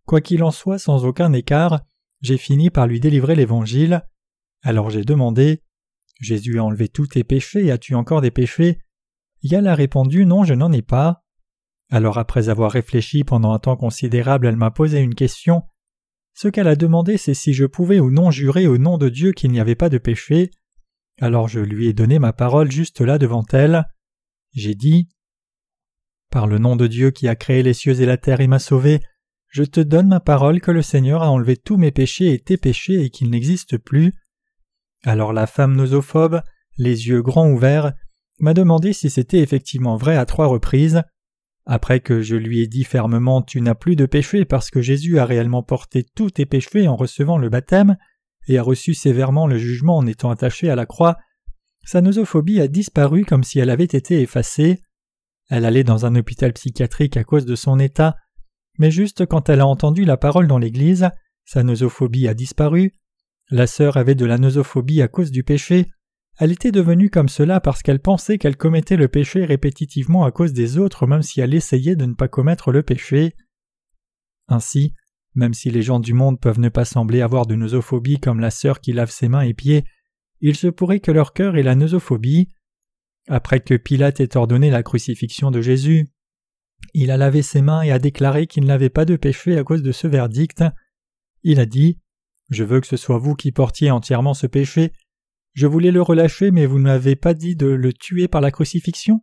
[0.05, 1.79] Quoi qu'il en soit, sans aucun écart,
[2.21, 4.03] j'ai fini par lui délivrer l'Évangile.
[4.63, 5.61] Alors j'ai demandé
[6.19, 8.79] Jésus a enlevé tous tes péchés, as-tu encore des péchés?
[9.51, 11.23] Elle a répondu Non, je n'en ai pas.
[11.91, 15.63] Alors après avoir réfléchi pendant un temps considérable, elle m'a posé une question
[16.33, 19.33] ce qu'elle a demandé, c'est si je pouvais ou non jurer au nom de Dieu
[19.33, 20.49] qu'il n'y avait pas de péché.
[21.21, 23.85] Alors je lui ai donné ma parole juste là devant elle.
[24.51, 25.09] J'ai dit
[26.31, 28.59] Par le nom de Dieu qui a créé les cieux et la terre et m'a
[28.59, 28.99] sauvé,
[29.47, 32.57] je te donne ma parole que le Seigneur a enlevé tous mes péchés et tes
[32.57, 34.11] péchés et qu'ils n'existent plus.
[35.03, 36.41] Alors la femme nosophobe,
[36.77, 37.93] les yeux grands ouverts,
[38.39, 41.03] m'a demandé si c'était effectivement vrai à trois reprises.
[41.65, 45.19] Après que je lui ai dit fermement Tu n'as plus de péché parce que Jésus
[45.19, 47.97] a réellement porté tous tes péchés en recevant le baptême
[48.47, 51.17] et a reçu sévèrement le jugement en étant attaché à la croix,
[51.85, 54.81] sa nosophobie a disparu comme si elle avait été effacée.
[55.49, 58.15] Elle allait dans un hôpital psychiatrique à cause de son état,
[58.79, 61.09] mais juste quand elle a entendu la parole dans l'église,
[61.45, 62.95] sa nosophobie a disparu.
[63.53, 65.91] La sœur avait de la nosophobie à cause du péché,
[66.39, 70.53] elle était devenue comme cela parce qu'elle pensait qu'elle commettait le péché répétitivement à cause
[70.53, 73.35] des autres même si elle essayait de ne pas commettre le péché.
[74.47, 74.95] Ainsi,
[75.35, 78.49] même si les gens du monde peuvent ne pas sembler avoir de nosophobie comme la
[78.49, 79.83] sœur qui lave ses mains et pieds,
[80.41, 82.49] il se pourrait que leur cœur ait la nosophobie.
[83.27, 86.07] Après que Pilate ait ordonné la crucifixion de Jésus,
[86.95, 89.83] il a lavé ses mains et a déclaré qu'il n'avait pas de péché à cause
[89.83, 90.63] de ce verdict.
[91.43, 91.99] Il a dit
[92.53, 94.93] Je veux que ce soit vous qui portiez entièrement ce péché,
[95.53, 98.51] je voulais le relâcher, mais vous ne m'avez pas dit de le tuer par la
[98.51, 99.21] crucifixion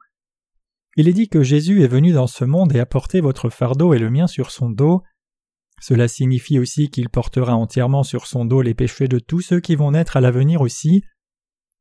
[0.96, 3.94] Il est dit que Jésus est venu dans ce monde et a porté votre fardeau
[3.94, 5.02] et le mien sur son dos.
[5.80, 9.74] Cela signifie aussi qu'il portera entièrement sur son dos les péchés de tous ceux qui
[9.74, 11.02] vont naître à l'avenir aussi.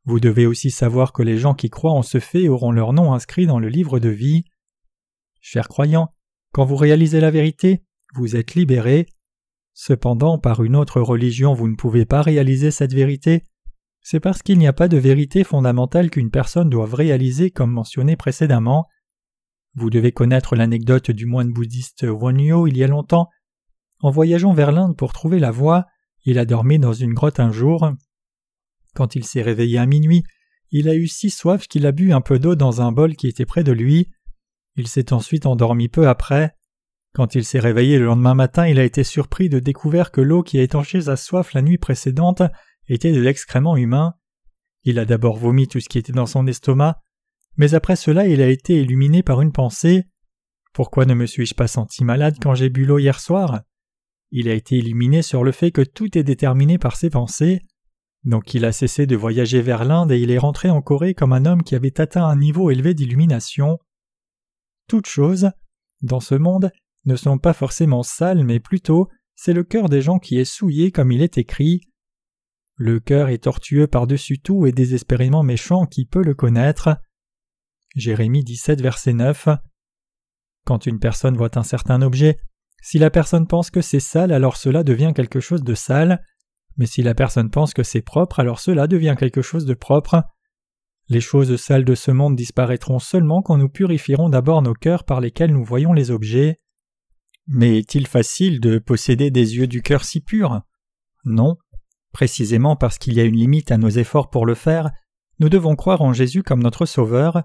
[0.05, 3.13] Vous devez aussi savoir que les gens qui croient en ce fait auront leur nom
[3.13, 4.45] inscrit dans le livre de vie.
[5.41, 6.13] Chers croyants,
[6.53, 7.83] quand vous réalisez la vérité,
[8.15, 9.05] vous êtes libérés.
[9.81, 13.45] Cependant, par une autre religion, vous ne pouvez pas réaliser cette vérité,
[14.01, 18.17] c'est parce qu'il n'y a pas de vérité fondamentale qu'une personne doit réaliser comme mentionné
[18.17, 18.87] précédemment.
[19.75, 23.29] Vous devez connaître l'anecdote du moine bouddhiste Wonyo il y a longtemps.
[24.01, 25.85] En voyageant vers l'Inde pour trouver la voie,
[26.25, 27.89] il a dormi dans une grotte un jour.
[28.95, 30.23] Quand il s'est réveillé à minuit,
[30.71, 33.27] il a eu si soif qu'il a bu un peu d'eau dans un bol qui
[33.29, 34.09] était près de lui.
[34.75, 36.53] Il s'est ensuite endormi peu après.
[37.13, 40.43] Quand il s'est réveillé le lendemain matin, il a été surpris de découvrir que l'eau
[40.43, 42.43] qui a étanché sa soif la nuit précédente
[42.87, 44.13] était de l'excrément humain.
[44.83, 47.01] Il a d'abord vomi tout ce qui était dans son estomac,
[47.57, 50.05] mais après cela il a été illuminé par une pensée.
[50.73, 53.61] Pourquoi ne me suis-je pas senti malade quand j'ai bu l'eau hier soir?
[54.31, 57.61] Il a été illuminé sur le fait que tout est déterminé par ses pensées.
[58.23, 61.33] Donc il a cessé de voyager vers l'Inde et il est rentré en Corée comme
[61.33, 63.79] un homme qui avait atteint un niveau élevé d'illumination.
[64.87, 65.49] Toutes choses,
[66.01, 66.71] dans ce monde,
[67.05, 70.91] ne sont pas forcément sales, mais plutôt c'est le cœur des gens qui est souillé
[70.91, 71.81] comme il est écrit.
[72.75, 76.97] Le cœur est tortueux par-dessus tout et désespérément méchant qui peut le connaître.
[77.95, 79.49] Jérémie 17, verset 9.
[80.65, 82.37] Quand une personne voit un certain objet,
[82.81, 86.23] si la personne pense que c'est sale, alors cela devient quelque chose de sale,
[86.77, 90.23] mais si la personne pense que c'est propre, alors cela devient quelque chose de propre.
[91.09, 95.19] Les choses sales de ce monde disparaîtront seulement quand nous purifierons d'abord nos cœurs par
[95.21, 96.59] lesquels nous voyons les objets.
[97.51, 100.61] Mais est-il facile de posséder des yeux du cœur si purs?
[101.25, 101.57] Non.
[102.11, 104.91] Précisément parce qu'il y a une limite à nos efforts pour le faire,
[105.39, 107.43] nous devons croire en Jésus comme notre Sauveur.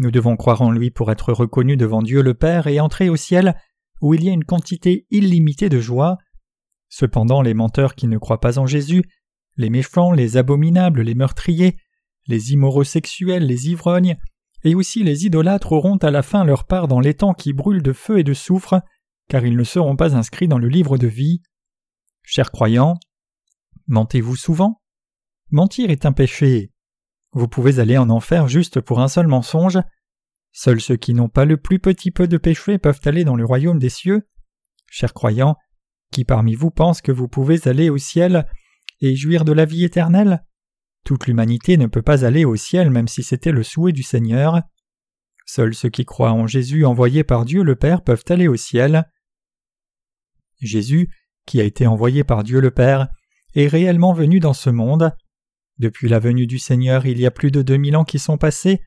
[0.00, 3.16] Nous devons croire en lui pour être reconnus devant Dieu le Père et entrer au
[3.16, 3.56] ciel
[4.02, 6.18] où il y a une quantité illimitée de joie.
[6.90, 9.02] Cependant, les menteurs qui ne croient pas en Jésus,
[9.56, 11.78] les méchants, les abominables, les meurtriers,
[12.26, 14.18] les immoraux sexuels, les ivrognes,
[14.64, 17.94] et aussi les idolâtres auront à la fin leur part dans l'étang qui brûle de
[17.94, 18.82] feu et de soufre,
[19.32, 21.40] car ils ne seront pas inscrits dans le livre de vie.
[22.22, 22.98] Chers croyants,
[23.86, 24.82] Mentez-vous souvent?
[25.50, 26.70] Mentir est un péché.
[27.32, 29.78] Vous pouvez aller en enfer juste pour un seul mensonge.
[30.52, 33.46] Seuls ceux qui n'ont pas le plus petit peu de péché peuvent aller dans le
[33.46, 34.28] royaume des cieux.
[34.90, 35.56] Chers croyants,
[36.10, 38.46] qui parmi vous pense que vous pouvez aller au ciel
[39.00, 40.44] et jouir de la vie éternelle?
[41.06, 44.60] Toute l'humanité ne peut pas aller au ciel même si c'était le souhait du Seigneur.
[45.46, 49.08] Seuls ceux qui croient en Jésus envoyé par Dieu le Père peuvent aller au ciel.
[50.62, 51.10] Jésus,
[51.46, 53.08] qui a été envoyé par Dieu le Père,
[53.54, 55.12] est réellement venu dans ce monde.
[55.78, 58.38] Depuis la venue du Seigneur, il y a plus de deux mille ans qui sont
[58.38, 58.80] passés.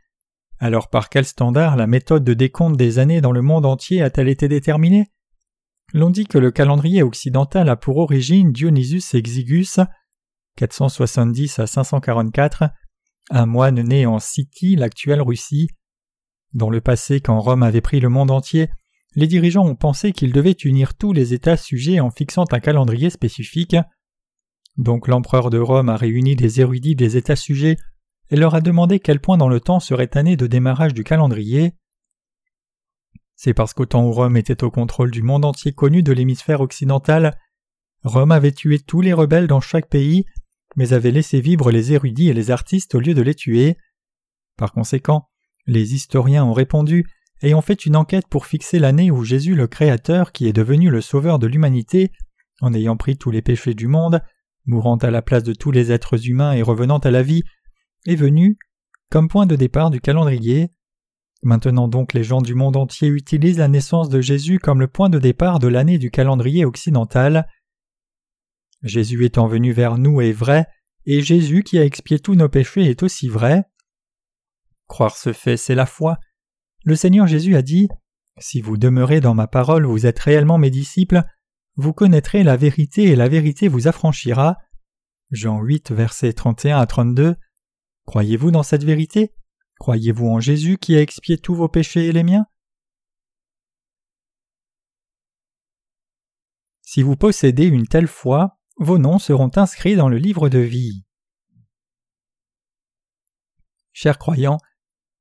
[0.60, 4.30] Alors par quel standard la méthode de décompte des années dans le monde entier a-t-elle
[4.30, 5.12] été déterminée?
[5.94, 9.80] L'on dit que le calendrier occidental a pour origine Dionysus Exigus,
[10.58, 12.70] 470 à 544,
[13.32, 15.70] un moine né en Scythie, l'actuelle Russie.
[16.54, 18.70] Dans le passé, quand Rome avait pris le monde entier,
[19.16, 23.10] les dirigeants ont pensé qu'ils devaient unir tous les États sujets en fixant un calendrier
[23.10, 23.76] spécifique.
[24.78, 27.78] Donc l'empereur de Rome a réuni des érudits des États sujets
[28.30, 31.74] et leur a demandé quel point dans le temps serait année de démarrage du calendrier.
[33.36, 36.62] C'est parce qu'au temps où Rome était au contrôle du monde entier connu de l'hémisphère
[36.62, 37.38] occidental,
[38.04, 40.26] Rome avait tué tous les rebelles dans chaque pays,
[40.76, 43.78] mais avait laissé vivre les érudits et les artistes au lieu de les tuer.
[44.58, 45.30] Par conséquent,
[45.66, 47.08] les historiens ont répondu
[47.42, 51.02] et fait une enquête pour fixer l'année où Jésus le Créateur, qui est devenu le
[51.02, 52.12] Sauveur de l'humanité,
[52.62, 54.22] en ayant pris tous les péchés du monde,
[54.66, 57.44] mourant à la place de tous les êtres humains et revenant à la vie,
[58.06, 58.58] est venu
[59.10, 60.72] comme point de départ du calendrier.
[61.44, 65.10] Maintenant donc les gens du monde entier utilisent la naissance de Jésus comme le point
[65.10, 67.48] de départ de l'année du calendrier occidental.
[68.82, 70.66] Jésus étant venu vers nous est vrai,
[71.06, 73.64] et Jésus qui a expié tous nos péchés est aussi vrai.
[74.88, 76.18] Croire ce fait, c'est la foi.
[76.86, 77.90] Le Seigneur Jésus a dit
[78.38, 81.24] Si vous demeurez dans ma parole, vous êtes réellement mes disciples,
[81.78, 84.58] vous connaîtrez la vérité et la vérité vous affranchira.
[85.32, 87.38] Jean 8, versets 31 à 32.
[88.06, 89.34] Croyez-vous dans cette vérité?
[89.80, 92.46] Croyez-vous en Jésus qui a expié tous vos péchés et les miens?
[96.84, 101.04] Si vous possédez une telle foi, vos noms seront inscrits dans le livre de vie.
[103.92, 104.60] Chers croyants,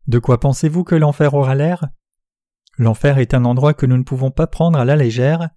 [0.06, 1.88] de quoi pensez-vous que l'enfer aura l'air?
[2.76, 5.50] L'enfer est un endroit que nous ne pouvons pas prendre à la légère.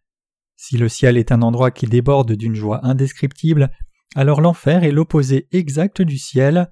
[0.56, 3.72] Si le ciel est un endroit qui déborde d'une joie indescriptible,
[4.16, 6.72] alors l'enfer est l'opposé exact du ciel.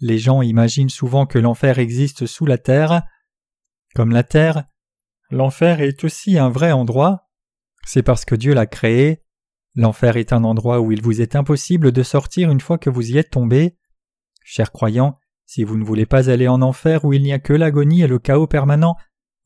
[0.00, 3.02] Les gens imaginent souvent que l'enfer existe sous la terre.
[3.94, 4.64] Comme la terre,
[5.30, 7.28] l'enfer est aussi un vrai endroit.
[7.86, 9.24] C'est parce que Dieu l'a créé.
[9.74, 13.12] L'enfer est un endroit où il vous est impossible de sortir une fois que vous
[13.12, 13.76] y êtes tombé.
[14.44, 15.18] Chers croyants,
[15.48, 18.06] si vous ne voulez pas aller en enfer où il n'y a que l'agonie et
[18.06, 18.96] le chaos permanent,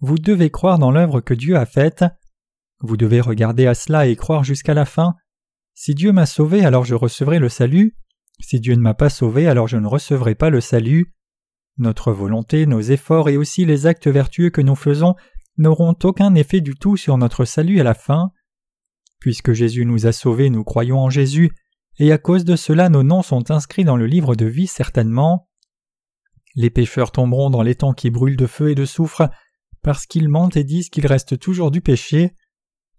[0.01, 2.05] vous devez croire dans l'œuvre que Dieu a faite.
[2.81, 5.15] Vous devez regarder à cela et croire jusqu'à la fin.
[5.75, 7.95] Si Dieu m'a sauvé, alors je recevrai le salut.
[8.41, 11.15] Si Dieu ne m'a pas sauvé, alors je ne recevrai pas le salut.
[11.79, 15.15] Notre volonté, nos efforts et aussi les actes vertueux que nous faisons
[15.57, 18.33] n'auront aucun effet du tout sur notre salut à la fin.
[19.21, 21.53] Puisque Jésus nous a sauvés, nous croyons en Jésus,
[22.01, 25.47] et à cause de cela nos noms sont inscrits dans le livre de vie certainement.
[26.55, 29.29] Les pécheurs tomberont dans les temps qui brûlent de feu et de soufre,
[29.83, 32.35] parce qu'ils mentent et disent qu'il reste toujours du péché.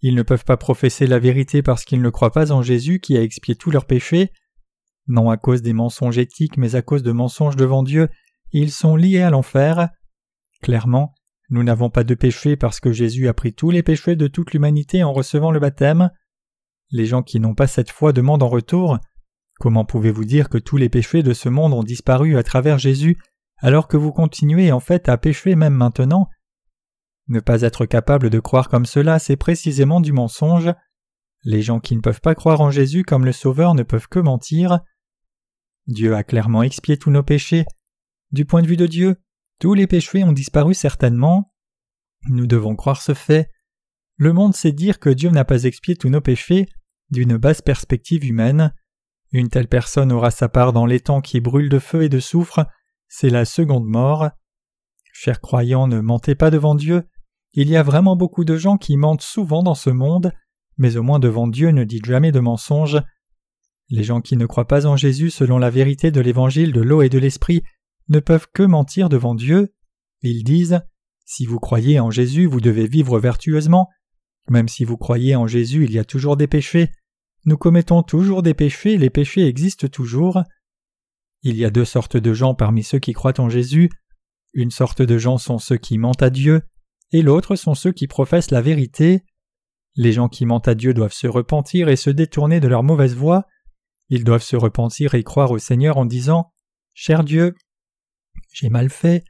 [0.01, 3.17] Ils ne peuvent pas professer la vérité parce qu'ils ne croient pas en Jésus qui
[3.17, 4.31] a expié tous leurs péchés
[5.07, 8.09] non à cause des mensonges éthiques, mais à cause de mensonges devant Dieu,
[8.51, 9.89] ils sont liés à l'enfer.
[10.61, 11.13] Clairement,
[11.49, 14.53] nous n'avons pas de péché parce que Jésus a pris tous les péchés de toute
[14.53, 16.09] l'humanité en recevant le baptême.
[16.91, 18.99] Les gens qui n'ont pas cette foi demandent en retour
[19.59, 23.17] Comment pouvez-vous dire que tous les péchés de ce monde ont disparu à travers Jésus?
[23.63, 26.29] Alors que vous continuez en fait à pécher même maintenant
[27.29, 30.69] Ne pas être capable de croire comme cela, c'est précisément du mensonge.
[31.45, 34.19] Les gens qui ne peuvent pas croire en Jésus comme le Sauveur ne peuvent que
[34.19, 34.81] mentir.
[35.87, 37.65] Dieu a clairement expié tous nos péchés.
[38.31, 39.15] Du point de vue de Dieu,
[39.59, 41.53] tous les péchés ont disparu certainement.
[42.27, 43.49] Nous devons croire ce fait.
[44.17, 46.67] Le monde sait dire que Dieu n'a pas expié tous nos péchés
[47.11, 48.73] d'une basse perspective humaine.
[49.31, 52.19] Une telle personne aura sa part dans les temps qui brûlent de feu et de
[52.19, 52.65] soufre,
[53.15, 54.31] c'est la seconde mort.
[55.13, 57.03] Chers croyants, ne mentez pas devant Dieu.
[57.53, 60.31] Il y a vraiment beaucoup de gens qui mentent souvent dans ce monde,
[60.77, 62.99] mais au moins devant Dieu ne dites jamais de mensonges.
[63.89, 67.03] Les gens qui ne croient pas en Jésus selon la vérité de l'évangile de l'eau
[67.03, 67.61] et de l'esprit
[68.09, 69.75] ne peuvent que mentir devant Dieu.
[70.23, 70.81] Ils disent
[71.23, 73.89] Si vous croyez en Jésus, vous devez vivre vertueusement.
[74.49, 76.89] Même si vous croyez en Jésus, il y a toujours des péchés.
[77.45, 80.41] Nous commettons toujours des péchés, les péchés existent toujours.
[81.43, 83.89] Il y a deux sortes de gens parmi ceux qui croient en Jésus.
[84.53, 86.61] Une sorte de gens sont ceux qui mentent à Dieu,
[87.11, 89.23] et l'autre sont ceux qui professent la vérité.
[89.95, 93.15] Les gens qui mentent à Dieu doivent se repentir et se détourner de leur mauvaise
[93.15, 93.45] voie.
[94.09, 96.53] Ils doivent se repentir et croire au Seigneur en disant
[96.93, 97.55] Cher Dieu,
[98.53, 99.23] j'ai mal fait,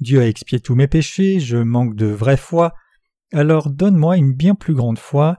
[0.00, 2.74] Dieu a expié tous mes péchés, je manque de vraie foi,
[3.32, 5.36] alors donne-moi une bien plus grande foi.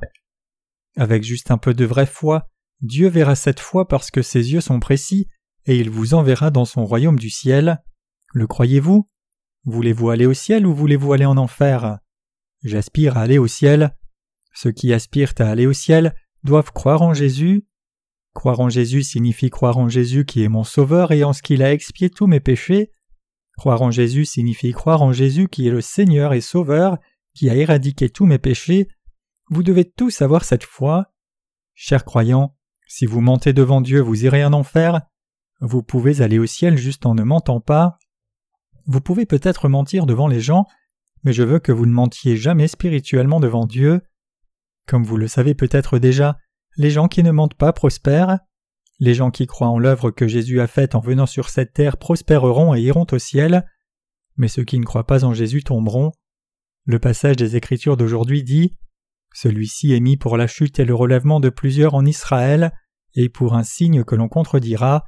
[0.97, 2.49] Avec juste un peu de vraie foi,
[2.81, 5.27] Dieu verra cette foi parce que ses yeux sont précis,
[5.67, 7.83] et il vous enverra dans son royaume du ciel.
[8.33, 9.07] Le croyez-vous?
[9.65, 11.99] Voulez-vous aller au ciel ou voulez-vous aller en enfer?
[12.63, 13.95] J'aspire à aller au ciel.
[14.53, 17.67] Ceux qui aspirent à aller au ciel doivent croire en Jésus,
[18.37, 21.63] Croire en Jésus signifie croire en Jésus qui est mon Sauveur et en ce qu'il
[21.63, 22.91] a expié tous mes péchés.
[23.57, 26.99] Croire en Jésus signifie croire en Jésus qui est le Seigneur et Sauveur,
[27.33, 28.89] qui a éradiqué tous mes péchés.
[29.49, 31.11] Vous devez tous avoir cette foi.
[31.73, 32.55] Chers croyants,
[32.87, 35.01] si vous mentez devant Dieu, vous irez en enfer.
[35.59, 37.97] Vous pouvez aller au ciel juste en ne mentant pas.
[38.85, 40.65] Vous pouvez peut-être mentir devant les gens,
[41.23, 44.01] mais je veux que vous ne mentiez jamais spirituellement devant Dieu.
[44.87, 46.37] Comme vous le savez peut-être déjà,
[46.77, 48.39] les gens qui ne mentent pas prospèrent.
[48.99, 51.97] Les gens qui croient en l'œuvre que Jésus a faite en venant sur cette terre
[51.97, 53.65] prospéreront et iront au ciel.
[54.37, 56.11] Mais ceux qui ne croient pas en Jésus tomberont.
[56.85, 58.77] Le passage des Écritures d'aujourd'hui dit
[59.33, 62.71] Celui-ci est mis pour la chute et le relèvement de plusieurs en Israël,
[63.15, 65.03] et pour un signe que l'on contredira.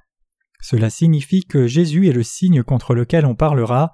[0.62, 3.93] Cela signifie que Jésus est le signe contre lequel on parlera.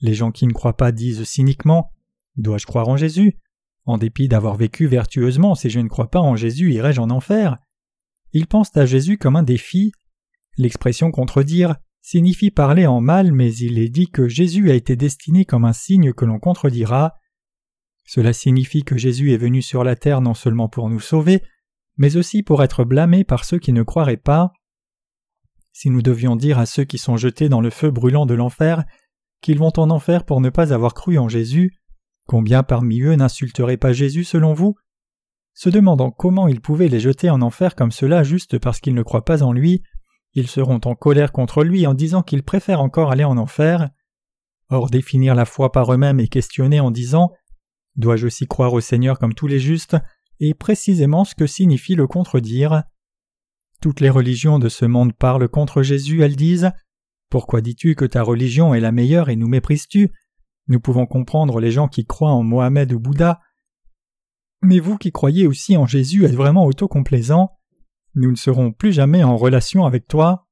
[0.00, 1.90] Les gens qui ne croient pas disent cyniquement
[2.36, 3.38] Dois-je croire en Jésus?
[3.84, 7.58] En dépit d'avoir vécu vertueusement, si je ne crois pas en Jésus, irai-je en enfer?
[8.32, 9.92] Ils pensent à Jésus comme un défi.
[10.56, 15.44] L'expression contredire signifie parler en mal, mais il est dit que Jésus a été destiné
[15.44, 17.14] comme un signe que l'on contredira.
[18.04, 21.42] Cela signifie que Jésus est venu sur la terre non seulement pour nous sauver,
[21.96, 24.52] mais aussi pour être blâmé par ceux qui ne croiraient pas.
[25.72, 28.84] Si nous devions dire à ceux qui sont jetés dans le feu brûlant de l'enfer
[29.40, 31.78] qu'ils vont en enfer pour ne pas avoir cru en Jésus,
[32.26, 34.74] combien parmi eux n'insulteraient pas Jésus selon vous?
[35.54, 39.02] Se demandant comment ils pouvaient les jeter en enfer comme cela juste parce qu'ils ne
[39.02, 39.82] croient pas en lui,
[40.34, 43.88] ils seront en colère contre lui en disant qu'ils préfèrent encore aller en enfer.
[44.68, 47.32] Or définir la foi par eux-mêmes et questionner en disant
[47.96, 49.96] Dois-je aussi croire au Seigneur comme tous les justes?
[50.40, 52.82] est précisément ce que signifie le contredire.
[53.80, 56.70] Toutes les religions de ce monde parlent contre Jésus, elles disent
[57.30, 60.12] Pourquoi dis-tu que ta religion est la meilleure et nous méprises-tu?
[60.68, 63.40] Nous pouvons comprendre les gens qui croient en Mohamed ou Bouddha.
[64.62, 67.56] Mais vous qui croyez aussi en Jésus êtes vraiment autocomplaisant.
[68.14, 70.46] Nous ne serons plus jamais en relation avec toi.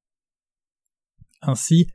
[1.42, 1.88] Ainsi,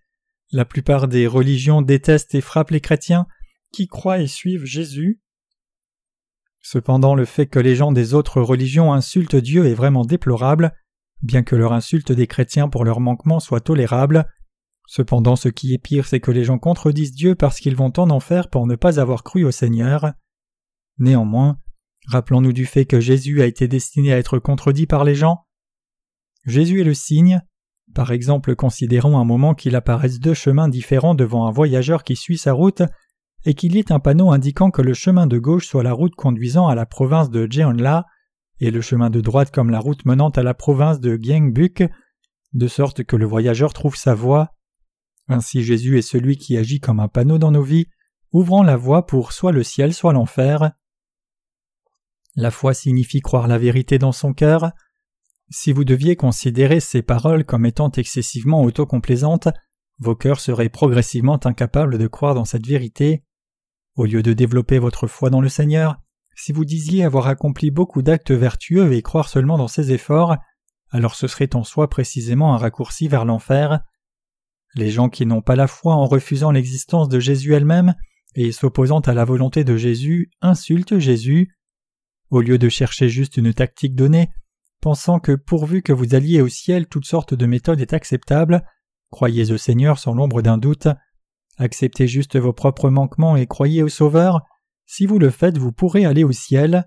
[0.51, 3.25] la plupart des religions détestent et frappent les chrétiens
[3.71, 5.19] qui croient et suivent Jésus.
[6.61, 10.73] Cependant, le fait que les gens des autres religions insultent Dieu est vraiment déplorable,
[11.23, 14.27] bien que leur insulte des chrétiens pour leur manquement soit tolérable.
[14.85, 18.09] Cependant, ce qui est pire, c'est que les gens contredisent Dieu parce qu'ils vont en
[18.09, 20.11] enfer pour ne pas avoir cru au Seigneur.
[20.99, 21.57] Néanmoins,
[22.07, 25.45] rappelons-nous du fait que Jésus a été destiné à être contredit par les gens.
[26.45, 27.41] Jésus est le signe.
[27.95, 32.37] Par exemple, considérons un moment qu'il apparaisse deux chemins différents devant un voyageur qui suit
[32.37, 32.81] sa route
[33.45, 36.15] et qu'il y ait un panneau indiquant que le chemin de gauche soit la route
[36.15, 38.05] conduisant à la province de Jeonla
[38.63, 41.83] et le chemin de droite comme la route menant à la province de Gyeongbuk,
[42.53, 44.53] de sorte que le voyageur trouve sa voie.
[45.27, 47.87] Ainsi Jésus est celui qui agit comme un panneau dans nos vies,
[48.31, 50.71] ouvrant la voie pour soit le ciel, soit l'enfer.
[52.37, 54.71] La foi signifie croire la vérité dans son cœur.
[55.49, 59.49] Si vous deviez considérer ces paroles comme étant excessivement autocomplaisantes,
[59.99, 63.25] vos cœurs seraient progressivement incapables de croire dans cette vérité.
[63.95, 65.97] Au lieu de développer votre foi dans le Seigneur,
[66.35, 70.37] si vous disiez avoir accompli beaucoup d'actes vertueux et croire seulement dans ces efforts,
[70.91, 73.79] alors ce serait en soi précisément un raccourci vers l'enfer.
[74.75, 77.95] Les gens qui n'ont pas la foi en refusant l'existence de Jésus elle-même
[78.35, 81.55] et s'opposant à la volonté de Jésus insultent Jésus.
[82.29, 84.29] Au lieu de chercher juste une tactique donnée,
[84.81, 88.63] pensant que pourvu que vous alliez au ciel toute sorte de méthode est acceptable,
[89.11, 90.87] croyez au Seigneur sans l'ombre d'un doute,
[91.57, 94.41] Acceptez juste vos propres manquements et croyez au Sauveur.
[94.85, 96.85] Si vous le faites, vous pourrez aller au ciel.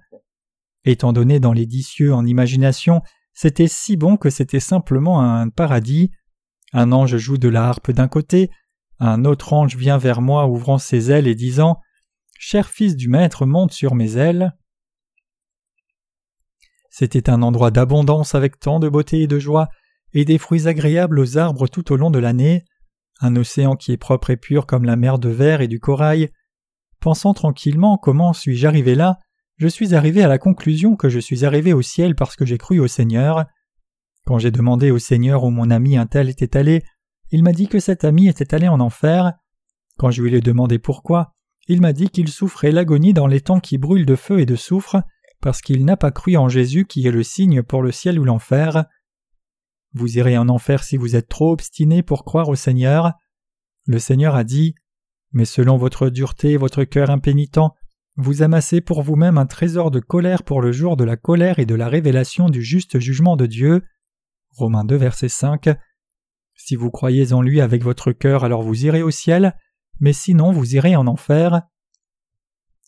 [0.84, 3.02] Étant donné dans les dix cieux en imagination,
[3.34, 6.10] c'était si bon que c'était simplement un paradis.
[6.72, 8.50] Un ange joue de la harpe d'un côté,
[8.98, 11.80] un autre ange vient vers moi ouvrant ses ailes et disant
[12.38, 14.54] Cher fils du Maître, monte sur mes ailes.
[16.90, 19.68] C'était un endroit d'abondance avec tant de beauté et de joie,
[20.12, 22.64] et des fruits agréables aux arbres tout au long de l'année
[23.20, 26.30] un océan qui est propre et pur comme la mer de verre et du corail.
[27.00, 29.18] Pensant tranquillement comment suis-je arrivé là,
[29.58, 32.58] je suis arrivé à la conclusion que je suis arrivé au ciel parce que j'ai
[32.58, 33.46] cru au Seigneur.
[34.26, 36.82] Quand j'ai demandé au Seigneur où mon ami un tel était allé,
[37.30, 39.32] il m'a dit que cet ami était allé en enfer.
[39.98, 41.32] Quand je lui ai demandé pourquoi,
[41.68, 44.56] il m'a dit qu'il souffrait l'agonie dans les temps qui brûlent de feu et de
[44.56, 44.96] soufre,
[45.40, 48.24] parce qu'il n'a pas cru en Jésus qui est le signe pour le ciel ou
[48.24, 48.84] l'enfer.
[49.94, 53.12] Vous irez en enfer si vous êtes trop obstiné pour croire au Seigneur.
[53.86, 54.74] Le Seigneur a dit
[55.36, 57.60] Mais selon votre dureté et votre cœur impénitent,
[58.16, 61.66] vous amassez pour vous-même un trésor de colère pour le jour de la colère et
[61.66, 63.84] de la révélation du juste jugement de Dieu.
[64.52, 65.68] Romains 2, verset 5.
[66.54, 69.54] Si vous croyez en lui avec votre cœur, alors vous irez au ciel,
[70.00, 71.60] mais sinon vous irez en enfer.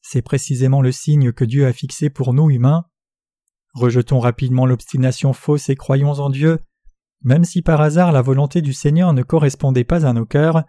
[0.00, 2.86] C'est précisément le signe que Dieu a fixé pour nous humains.
[3.74, 6.60] Rejetons rapidement l'obstination fausse et croyons en Dieu.
[7.20, 10.64] Même si par hasard la volonté du Seigneur ne correspondait pas à nos cœurs,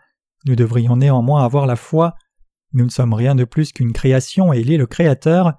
[0.46, 2.16] nous devrions néanmoins avoir la foi.
[2.74, 5.54] Nous ne sommes rien de plus qu'une création et il est le Créateur.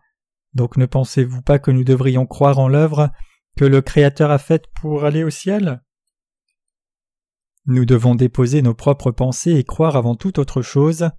[0.54, 3.10] Donc ne pensez-vous pas que nous devrions croire en l'œuvre
[3.56, 5.82] que le Créateur a faite pour aller au ciel?
[7.66, 11.10] Nous devons déposer nos propres pensées et croire avant toute autre chose.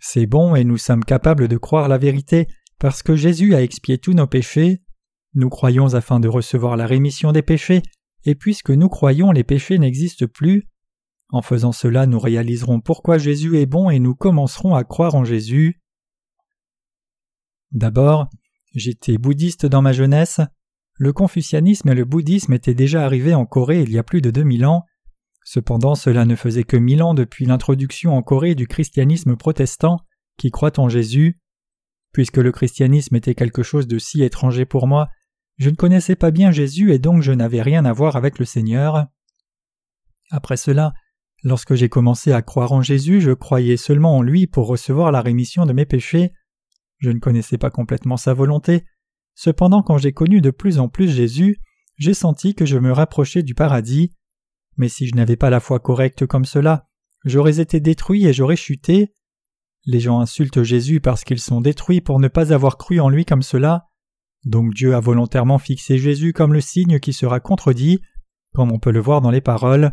[0.00, 2.46] C'est bon et nous sommes capables de croire la vérité
[2.78, 4.82] parce que Jésus a expié tous nos péchés.
[5.34, 7.82] Nous croyons afin de recevoir la rémission des péchés
[8.24, 10.68] et puisque nous croyons les péchés n'existent plus.
[11.30, 15.24] En faisant cela, nous réaliserons pourquoi Jésus est bon et nous commencerons à croire en
[15.24, 15.82] Jésus.
[17.70, 18.28] D'abord,
[18.74, 20.40] j'étais bouddhiste dans ma jeunesse.
[20.94, 24.30] Le confucianisme et le bouddhisme étaient déjà arrivés en Corée il y a plus de
[24.30, 24.84] deux mille ans.
[25.44, 29.98] Cependant, cela ne faisait que mille ans depuis l'introduction en Corée du christianisme protestant
[30.38, 31.40] qui croit en Jésus.
[32.12, 35.08] Puisque le christianisme était quelque chose de si étranger pour moi,
[35.58, 38.44] Je ne connaissais pas bien Jésus et donc je n'avais rien à voir avec le
[38.44, 39.08] Seigneur.
[40.30, 40.92] Après cela,
[41.42, 45.20] lorsque j'ai commencé à croire en Jésus, je croyais seulement en lui pour recevoir la
[45.20, 46.32] rémission de mes péchés.
[46.98, 48.84] Je ne connaissais pas complètement sa volonté.
[49.34, 51.60] Cependant, quand j'ai connu de plus en plus Jésus,
[51.96, 54.12] j'ai senti que je me rapprochais du paradis.
[54.76, 56.88] Mais si je n'avais pas la foi correcte comme cela,
[57.24, 59.12] j'aurais été détruit et j'aurais chuté.
[59.84, 63.24] Les gens insultent Jésus parce qu'ils sont détruits pour ne pas avoir cru en lui
[63.24, 63.86] comme cela.
[64.44, 68.00] Donc Dieu a volontairement fixé Jésus comme le signe qui sera contredit,
[68.54, 69.92] comme on peut le voir dans les paroles.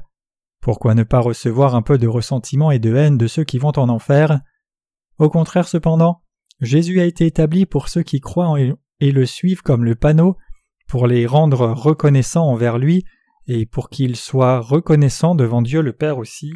[0.65, 3.77] Pourquoi ne pas recevoir un peu de ressentiment et de haine de ceux qui vont
[3.77, 4.39] en enfer?
[5.19, 6.23] Au contraire cependant,
[6.59, 8.57] Jésus a été établi pour ceux qui croient
[8.99, 10.37] et le suivent comme le panneau,
[10.87, 13.05] pour les rendre reconnaissants envers lui
[13.45, 16.53] et pour qu'ils soient reconnaissants devant Dieu le Père aussi.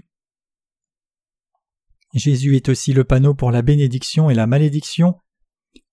[2.15, 5.17] Jésus est aussi le panneau pour la bénédiction et la malédiction.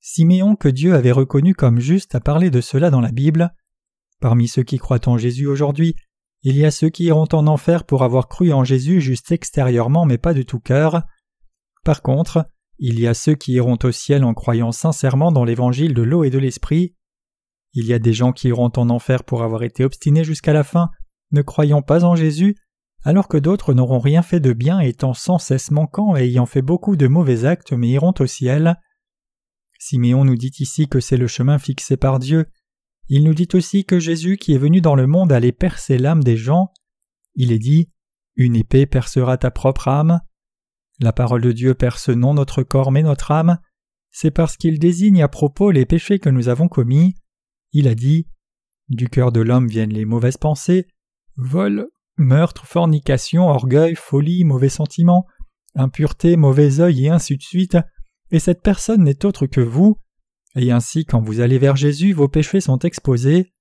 [0.00, 3.54] Siméon, que Dieu avait reconnu comme juste, a parlé de cela dans la Bible.
[4.20, 5.96] Parmi ceux qui croient en Jésus aujourd'hui,
[6.48, 10.06] il y a ceux qui iront en enfer pour avoir cru en Jésus juste extérieurement
[10.06, 11.02] mais pas de tout cœur.
[11.82, 15.92] Par contre, il y a ceux qui iront au ciel en croyant sincèrement dans l'évangile
[15.92, 16.94] de l'eau et de l'esprit.
[17.72, 20.62] Il y a des gens qui iront en enfer pour avoir été obstinés jusqu'à la
[20.62, 20.90] fin,
[21.32, 22.54] ne croyant pas en Jésus,
[23.02, 26.62] alors que d'autres n'auront rien fait de bien étant sans cesse manquants et ayant fait
[26.62, 28.76] beaucoup de mauvais actes mais iront au ciel.
[29.80, 32.46] Siméon nous dit ici que c'est le chemin fixé par Dieu.
[33.08, 36.24] Il nous dit aussi que Jésus qui est venu dans le monde allait percer l'âme
[36.24, 36.72] des gens.
[37.34, 37.90] Il est dit
[38.34, 40.20] Une épée percera ta propre âme.
[41.00, 43.58] La parole de Dieu perce non notre corps mais notre âme.
[44.10, 47.14] C'est parce qu'il désigne à propos les péchés que nous avons commis.
[47.72, 48.26] Il a dit
[48.88, 50.88] Du cœur de l'homme viennent les mauvaises pensées,
[51.36, 55.26] vol, meurtre, fornication, orgueil, folie, mauvais sentiments,
[55.74, 57.76] impureté, mauvais œil et ainsi de suite,
[58.30, 59.98] et cette personne n'est autre que vous,
[60.56, 63.52] et ainsi quand vous allez vers Jésus, vos péchés sont exposés.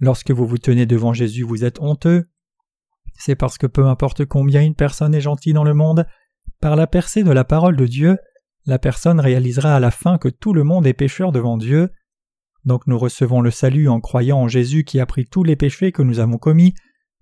[0.00, 2.24] Lorsque vous vous tenez devant Jésus, vous êtes honteux.
[3.14, 6.04] C'est parce que peu importe combien une personne est gentille dans le monde,
[6.60, 8.18] par la percée de la parole de Dieu,
[8.66, 11.90] la personne réalisera à la fin que tout le monde est pécheur devant Dieu.
[12.64, 15.92] Donc nous recevons le salut en croyant en Jésus qui a pris tous les péchés
[15.92, 16.74] que nous avons commis,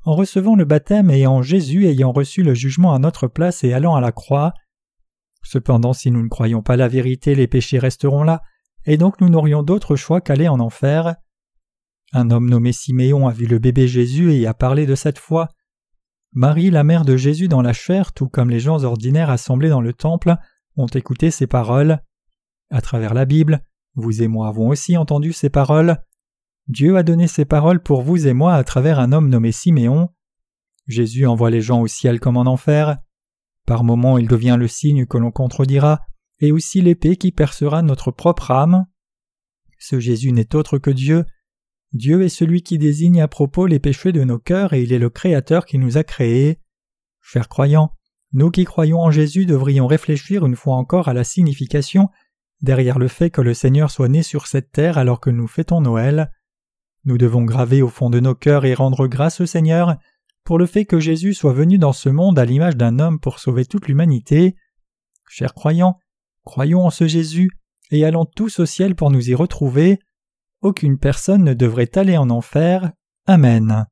[0.04, 3.74] en recevant le baptême et en Jésus ayant reçu le jugement à notre place et
[3.74, 4.54] allant à la croix.
[5.42, 8.42] Cependant, si nous ne croyons pas la vérité, les péchés resteront là,
[8.86, 11.16] et donc nous n'aurions d'autre choix qu'aller en enfer.
[12.12, 15.48] Un homme nommé Siméon a vu le bébé Jésus et a parlé de cette foi.
[16.32, 19.80] Marie, la mère de Jésus dans la chair, tout comme les gens ordinaires assemblés dans
[19.80, 20.36] le temple,
[20.76, 22.00] ont écouté ces paroles.
[22.70, 23.62] À travers la Bible,
[23.94, 25.98] vous et moi avons aussi entendu ces paroles.
[26.68, 30.08] Dieu a donné ces paroles pour vous et moi à travers un homme nommé Siméon.
[30.86, 32.98] Jésus envoie les gens au ciel comme en enfer.
[33.66, 36.00] Par moments il devient le signe que l'on contredira,
[36.40, 38.86] et aussi l'épée qui percera notre propre âme.
[39.78, 41.24] Ce Jésus n'est autre que Dieu.
[41.92, 44.98] Dieu est celui qui désigne à propos les péchés de nos cœurs et il est
[44.98, 46.60] le Créateur qui nous a créés.
[47.20, 47.92] Chers croyants,
[48.32, 52.08] nous qui croyons en Jésus devrions réfléchir une fois encore à la signification
[52.62, 55.80] derrière le fait que le Seigneur soit né sur cette terre alors que nous fêtons
[55.80, 56.30] Noël.
[57.04, 59.96] Nous devons graver au fond de nos cœurs et rendre grâce au Seigneur
[60.44, 63.38] pour le fait que Jésus soit venu dans ce monde à l'image d'un homme pour
[63.38, 64.54] sauver toute l'humanité.
[65.28, 65.98] Chers croyants,
[66.44, 67.50] croyons en ce Jésus
[67.90, 69.98] et allons tous au ciel pour nous y retrouver.
[70.62, 72.92] Aucune personne ne devrait aller en enfer.
[73.26, 73.86] Amen.